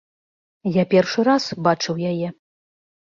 [0.77, 2.27] Я першы раз бачыў яе.